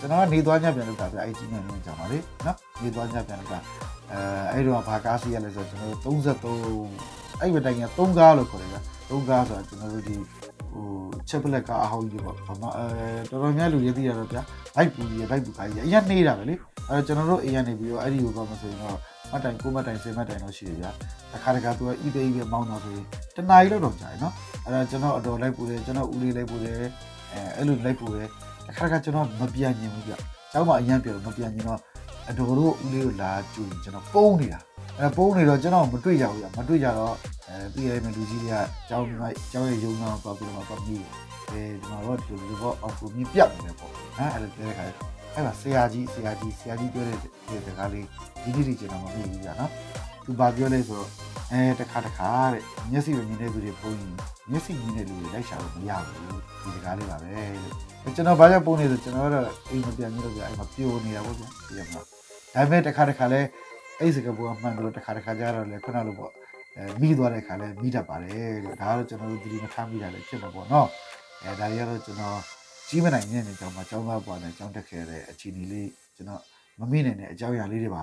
[0.00, 3.58] ကျွန်တော်ကနေသွားညပြန်လုပ်တာဗျအဲ့ကြီးနေနေကြပါလေနော်နေသွားညပြန်လုပ်တာ
[4.12, 4.20] အဲ
[4.52, 10.14] အဲ့တော့ဘာကားစီရလဲဆိုတော့ကျွန်တော်33အဲ့ဘက်တိုင်းက3ကားလို့ခေါ်တယ်ဗျ3ကားဆိုတာကျွန်တော်တို့ဒီ
[10.72, 10.86] ဟို
[11.28, 12.86] ချက်ပလက်ကအဟောင်းကြီးပေါ့ဘာမှအဲ
[13.30, 14.42] တော်တော်များလူရေးသိရတော့ဗျာ
[14.76, 16.54] ဘိုက်ပူကြီးဘိုက်ပူကားကြီးအရင်နေတာပဲလေ
[16.88, 18.98] အဲကျွန်တော်တို့အိမ်ကနေပြီးတော့အဲ့ဒီကိုဘာမှဆိုရင်တော့
[19.30, 20.90] မတ်တိုင်ကိုမတ်တိုင်ဆယ်မတ်တိုင်တော့ရှိတယ်ဗျာ
[21.32, 24.34] တစ်ခါတခါသူက eBay ပဲမောင်းတော့ဆိုရင်တနားရီလောက်တော့ကြာရနော်
[24.66, 28.28] အဲဒါကျွန်တော်အတော်လိုက်ပူတယ်ကျွန်တော်ဦးလေးလိုက်ပူတယ်အဲအဲ့လိုလိုက်ပူတယ်
[28.66, 30.12] တစ်ခါတခါကျွန်တော်မပြန်ញင်ဘူးဗျ
[30.52, 31.80] ကျောင်းမှာအရင်ပြောမပြန်ញင်တော့
[32.28, 34.60] အတော်တို့ဦးလေးကိုလာကြည့်ကျွန်တော်ပုံးနေတာ
[34.98, 37.14] အဲပုံးနေတော့ကျွန်တော်မတွေ့ကြဘူးဗျမတွေ့ကြတော့
[37.48, 38.56] အဲပြီးရမယ်လူကြီးတွေက
[38.88, 41.02] ကျောင်းမှာကျောင်းရဲ့ရုံနာပေါ့ပြီးတော့ပေါ့ပြီး
[41.50, 44.84] အဲဒီမှာတော့ဒီလိုပေါ့အောင်ကိုမြင်ပြတ်နေတယ်ပေါ့ဟမ်အဲ့လိုပြောတဲ့ခါ
[45.34, 47.28] အဲ့ဒါဆရာကြီးဆရာကြီးဆရာကြီးပြောတဲ့ဒီ
[47.66, 48.06] စကားလေး
[48.42, 49.70] ဒီဒီဒီကျွန်တော်မမြင်ဘူးကြာနော်
[50.24, 51.10] သူဘာပြောလဲဆိုတော့
[51.52, 54.12] အဲတခါတခါတဲ့မျက်စိမမြင်တဲ့သူတွေပုံရင်
[54.50, 56.16] မျက်စိမြင်တဲ့လူတွေလိုက်ရှာလို့မရဘူး
[56.62, 57.28] ဒီစကားလေးပါပဲ
[57.62, 62.11] လို့ကျွန်တော်ဘာကြောင့်ပုံနေဆိုကျွန်တော်ကတော့အိမ်မပြန်ဘူးလို့ကြာအဲ့မှာပြိုနေတာပေါ့ဗျာဒီမှာ
[62.54, 63.40] ဒါပေမဲ့တခါတခါလဲ
[64.00, 66.32] အဲ့စကားပေါ်မှန်တယ်တခါတခါကြတော့လေခုနလိုပေါ့
[66.76, 70.88] အဲမိသွားတဲ့ခါလဲမိတတ်ပါတယ်လို့ဒါကတော့ကျွန်တော်တို့ဒီမထားမိတာလည်းဖြစ်မှာပေါ့နော်
[71.42, 72.38] အဲဒါကြီးကတော့ကျွန်တော်
[72.88, 76.42] ကြီးမနိုင်တဲ့နေကြောင်းမှာကျောင်းသားပွားနဲ့ကျောင်းတက်ခဲ့တဲ့အခြေအနေလေးကျွန်တော်
[76.80, 78.02] မမေ့နိုင်တဲ့အကြောင်းအရာလေးတွေပါ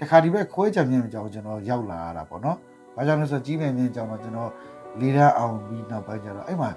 [0.00, 2.56] တခါဒီဘက်ခွဲချံမြင့်ကြောင်ကျွန်တော်ရောက်လာရတာပေါ့နော်။
[2.96, 4.50] ဘာကြောင့်လဲဆိုတော့ကြီးမြင့်မြင့်ကြောင်တော့ကျွန်တော်
[5.00, 6.70] လေးတန်းအောင်ပြီးနောက်ပိုင်းကျတော့အဲ့မှာ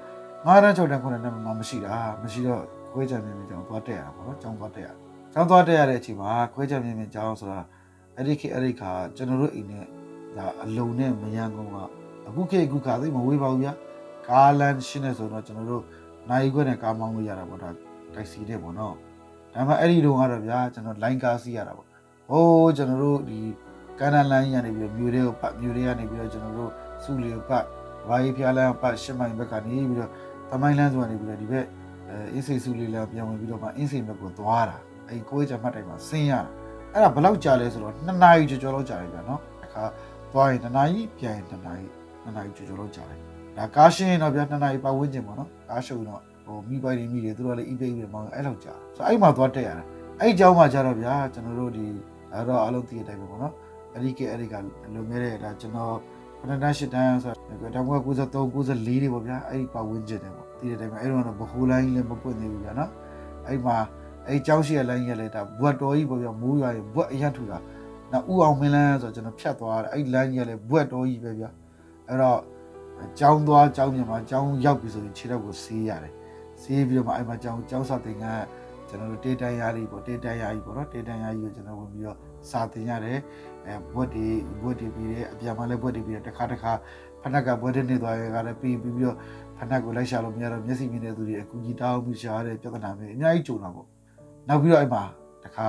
[0.45, 4.87] ငါးတန်း၆တန်း9တန်းမှမရှိတာမရှိတော့ခွဲချံမြင့်မြင့်ကြောင်သွားတက်ရတာပေါ့နော်။ကြောင်သွားတက်ရ။
[5.33, 7.59] ကြောင်သွားတက်ရတဲ့အချိန်မှာခွဲချံမြင့်မြင့်ကြောင်ဆိုတာ
[8.15, 9.85] အဲ့ဒီခေတ်အဲ့ဒီခါကျွန်တော်တို့အိမ်နဲ့
[10.37, 11.77] ဒါအလုံနဲ့မယန်းကုန်းက
[12.27, 13.73] အခုခေတ်အခုခါသိမဝေးပါဘူးဗျာ။
[14.27, 15.83] ကားလန်ရှင်းနေဆိုတော့ကျွန်တော်တို့
[16.29, 17.69] နိုင်ခွဲနဲ့ကားမောင်းလို့ရတာပေါ့ဒါ
[18.13, 18.95] တိုက်စီတဲ့ပေါ့နော်။
[19.53, 21.92] ဒါမှအဲ့ဒီတုန်းကတော့ဗျာကျွန်တော်လိုင်းကားစီးရတာပေါ့
[22.29, 23.39] ဟိုးကျွန်တော်တို့ဒီ
[23.99, 26.71] ကန္နလိုင်းရနေပြီးတော့မြို့တွေကိုပတ်မြို့တွေကနေပြီးတော့ကျွန်တော်တို့
[27.03, 27.65] စုလီကိုပတ်
[28.07, 30.11] ဘာကြီးဖျားလန်းပတ်ရှစ်မိုင်ဘက်ကနေပြီးတော့
[30.51, 31.65] တမိုင်းလန်းဆိုကနေပြီးတော့ဒီဘက်
[32.09, 34.77] အဲအင်းစိစုလီလန်းပြန်ဝင်ပြီးတော့မှအင်းစိဘက်ကိုသွားတာ
[35.09, 36.49] အဲကိုယ်ကြမှတ်တိုင်းမှာဆင်းရတာ
[36.93, 39.83] အဲ့ဒါဘယ်လောက်ကြာလဲဆိုတော့2နာရီကျော်ကျော်လောက်ကြာတယ်ဗျာနော်အခါ
[40.31, 41.85] သွားရင်2နာရီပြန်ရင်2နာရီ
[42.25, 43.19] 2နာရီကျော်ကျော်လောက်ကြာတယ်
[43.57, 49.85] ဒါကားရှင်းတော့ဗျာ2နာရီပတ်ဝန်းကျင်ပေါ့နော်ကားရှုံတော့ဟိုမိပိုင်နေမိတယ်သူတို့ကလည်း eBay ပဲမောင်းအဲ့လောက်ကြာဆိုအဲ့မှာသွားတက်ရတယ်
[50.19, 51.87] အဲ့အကြောင်းမှာကြာတော့ဗျာကျွန်တော်တို့ဒီ
[52.33, 53.53] ဒါတော့အလုပ်တည်တဲ့အတိုင်းပဲပေါ့နော်
[53.93, 54.55] အဲ့ဒီကအဲ့ဒီက
[54.95, 55.95] လုံခဲ့တဲ့ဒါကျွန်တော်
[56.39, 62.91] ခဏတန်းရှစ်တန်းဆိုတော့ဒါမှမဟုတ်93 94တွေပေါ့ဗျာအဲ့ဒီပတ်ဝန်းကျင်တယ်ပေါ့တည်တဲ့အတိုင်းပဲအဲ့တော့ဘဟိုလိုင်းလည်းမပွင့်သေးဘူးဗျာနော်
[63.47, 63.77] အဲ့မှာ
[64.27, 67.57] အဲ့ကျောင်းရှိရဲ့လိုင်းကြီးကလည်းဒါဘွတ်တော်ကြီးပေါ့ဗျာမိုးရွာရင်ဘွတ်အရန်ထူတာ
[68.11, 71.49] နောက်ဥအောင်မင်းလန်းဆိုတော့ကျွန်တော်ဖြတ်သွားတယ်အဲ့လိုင်းကြီးကလည်းဘွတ်တော်ကြီးပဲဗျာ
[72.07, 72.39] အဲ့တော့
[73.19, 76.13] ကျောင်းသွားကျောင်းမြန်မာကျောင်းရောက်ပြီဆိုရင်ခြေတော့ကိုဆေးရတယ်
[76.61, 78.45] ဆေးပြီးတော့မှအဲ့မှာကျောင်းကျောင်းစာသင်ခန်း
[78.93, 82.17] ကျွန်တော်တို့တေးတန်ရာကြီးပေါ့တေးတန်ရာကြီးပေါ့နော်တေးတန်ရာကြီးကိုကျွန်တော်ဝင်ပြီးတော့
[82.49, 83.19] စာသင်ရတယ်
[83.65, 84.27] အဲဘွတ်ဒီ
[84.61, 86.71] ဘွတ်ဒီပြီးတယ်အပြန်မှာလည်းဘွတ်ဒီပြီးတယ်တစ်ခါတစ်ခါ
[87.21, 89.17] ဖနက်ကဘွတ်ဒီနေသွားရကလည်းပြီးပြီးတော့
[89.57, 93.87] ဖနက်ကိုလိုက်ရှာလို့မရတော့မျက်စိမြင်တဲ့သူတွေအကူကြီးတောင်းပြီးရှာရတဲ့ပြဿနာမျိုးအများကြီးကြုံတာပေါ့
[94.47, 95.03] နောက်ပြီးတော့အဲ့မှာ
[95.43, 95.67] တစ်ခါ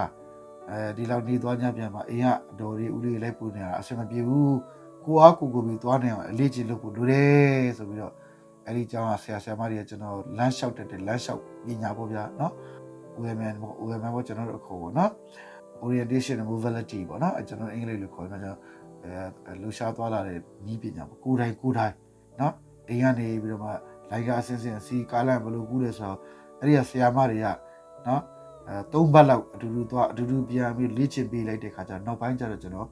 [0.70, 4.56] အဲဒီလောက်နေသွားကြပြန်မှာအိမ်ကအတော်လေးဦးလေးလိုက်ပူနေတာအဆင်မပြေဘူး
[5.04, 8.12] ကိုအားကိုကိုပြီးသွားနေအောင်အလေးချင်လုပ်ဖို့လိုတယ်ဆိုပြီးတော့
[8.66, 12.52] အဲ့ဒီကျောင်းကဆရာဆရာမတွေကကျွန်တော်လမ်းလျှောက်တက်တယ်လမ်းလျှောက်ပညာပေါ့ဗျာနော်
[13.22, 15.10] women ပေါ့ women ပေါ့ကျွန်တော်တို့ခေါ်ပေါ့နော်
[15.84, 18.58] orientation and mobility ပေါ့နော်အဲကျွန်တော်အင်္ဂလိပ်လိုခေါ်မှာကျွန်တော်
[19.46, 20.38] အဲလှူရှားသွားလာတဲ့
[20.72, 21.94] ဤပညာပေါ့ကိုယ်တိုင်ကိုယ်တိုင်
[22.40, 22.54] နော်
[22.88, 23.70] အိမ်ကနေပြီးတော့မှ
[24.10, 26.18] လိုက်ကားအစင်းစင်းစီကားလန့်ဘလို့ကူးလဲဆိုတော့
[26.60, 27.46] အဲ့ဒီကဆရာမတွေက
[28.06, 28.22] နော်
[28.68, 32.88] အဲသုံးဘတ်လောက်အတူတူသွားအတူတူပြန်ပြီးလေ့ကျင့်ပေးလိုက်တဲ့ခါကျတော့နောက်ပိုင်းကျတော့ကျွန်တော်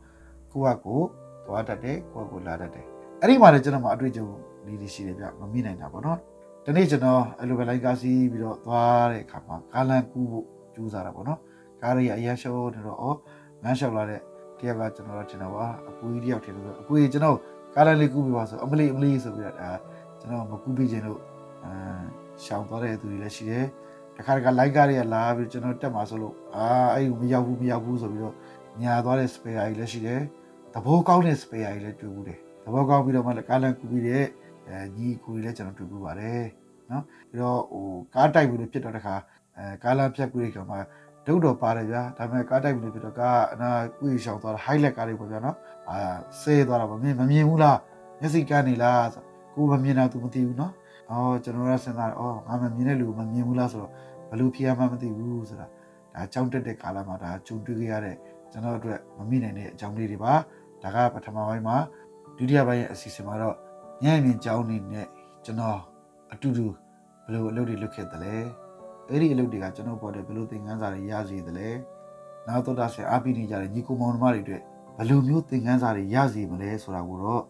[0.53, 1.07] ကိုယ့်ဟာကိုယ်
[1.47, 2.85] သွားတတ်တယ်ကိုယ့်ဟာကိုယ်လာတတ်တယ်
[3.21, 4.27] အဲ့ဒီမှာလည်းကျွန်တော်မအတွေ့အကြုံ
[4.67, 6.19] လေးတွေရှိတယ်ဗျမမိနိုင်တာပေါ့နော်
[6.67, 11.41] ဒီနေ့ကျွန်တော်အဲ့လိုပဲလိုက်ကားစီးပြီးတော့သွားတဲ့အခါမှာကားလန့်ကူးဖို့ကြိုးစားတာပေါ့နော်
[11.83, 13.17] ကားတွေအရင်ရှောနေတော့အော်
[13.63, 14.21] လမ်းလျှောက်လာတဲ့
[14.59, 17.37] တယောက်ကကျွန်တော်တို့ထင်တော့ပါအကူကြီးတယောက်ထင်လို့အကူကြီးကျွန်တော်
[17.75, 19.71] ကားလန့်လေးကူးပြီးပါဆိုအမလေးအမလေးဆိုပြီးတော့ဒါ
[20.21, 21.21] ကျွန်တော်မကူးပြခြင်းလို့
[21.65, 21.73] အဲ
[22.45, 23.67] ရှောင်သွားတဲ့သူတွေလည်းရှိတယ်
[24.17, 28.35] တခါတခါလိုက်ကားတွေကလာပြီးကျွန်တော်တက်မှာဆိုလို့အာအဲ့မရောက်ဘူးမရောက်ဘူးဆိုပြီးတော့
[28.83, 30.21] ညာသွားတဲ့ spare ကြီးလည်းရှိတယ်
[30.75, 34.27] သဘောကောင်းတဲ့ spare ကြီးလည်းတွေ့ဘူးတယ်သဘောကောင်းပြီးတော့မှကားလန့်ကူးပြီးတဲ့
[34.73, 36.45] အဲညီကိုကြီးလည်းကျွန်တော်တွေ့ဘူးပါတယ်
[36.91, 39.15] နော်ပြီးတော့ဟိုကားတိုက်ပြီးလို့ဖြစ်တော့တခါ
[39.57, 40.79] အဲကားလမ်းဖြတ်ကူးတဲ့ခါမှာ
[41.27, 45.57] ဒုတ်တော်ပါတယ်ဗျာဒါပေမဲ့ကားတိုက်ပြီးလို့ဖြစ်တော့ကားအနာကွေးရှောင်သွားတာ highlight ကားတွေပေါ့ဗျာနော်
[45.91, 45.99] အာ
[46.41, 47.79] ဆေးသွားတာမမြင်မမြင်ဘူးလား
[48.21, 49.23] မျက်စိကန်းနေလားဆို
[49.55, 50.73] ကိုမမြင်တာ तू မသိဘူးနော်
[51.11, 53.93] အော်ကျွန်တော်ကစဉ်းစားတယ်အော်ငါမမြင်တဲ့လူမမြင်ဘူးလားဆိုတော့
[54.29, 55.67] ဘယ်လိုဖြစ်ရမှမသိဘူးဆိုတာ
[56.15, 58.17] ဒါကြောင်းတက်တဲ့ကာလမှာဒါဂျုံတွေ့ခဲ့ရတဲ့
[58.53, 60.33] ကျွန်တော်အတွက်မမိနိုင်တဲ့အကြောင်းလေးတွေပါ
[60.83, 61.77] ဒါကပထမပိုင်းမှာ
[62.37, 63.57] ဒုတိယပိုင်းရဲ့အစီအစဉ်မှာတော့
[64.05, 65.07] ညံ့မြင်ကြောင်းနေနဲ့
[65.45, 65.81] ကျွန်တော်
[66.33, 66.67] အတူတူ
[67.25, 68.35] ဘယ်လိုအလုပ်တွေလုပ်ခဲ့သလဲ
[69.09, 71.69] အဲ့ဒီအလုပ်တွေကကျွန်တော်ပေါ်တဲ့ဘယ်လိုသင်ခန်းစာတွေရစေသလဲ
[72.47, 74.63] နောက်တော့ဒါဆင်အားပေးနေကြတဲ့ညီကိုမောင်နှမတွေအတွက်
[74.97, 77.43] ဘယ်လိုမျိုးသင်ခန်းစာတွေရစေမလဲဆိုတာကိုတော့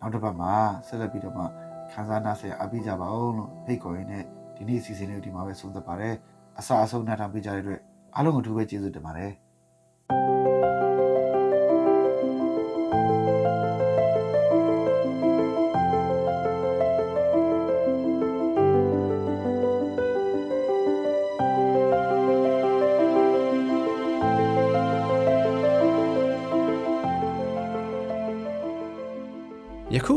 [0.00, 0.52] နောက်တစ်ပတ်မှာ
[0.86, 1.44] ဆက်လက်ပြီးတော့မှ
[1.90, 4.24] ခန်းစားနာဆင်အားပေးကြပါအောင်လို့ဖိတ်ခေါ်ရင်းနဲ့
[4.56, 6.14] ဒီနေ့အစီအစဉ်လေးဒီမှာပဲဆုံးသက်ပါတယ်
[6.58, 7.80] အစအဆုံးနဲ့ထားပေးကြတဲ့အတွက်
[8.14, 9.32] အားလုံးကိုအထူးပဲကျေးဇူးတင်ပါတယ်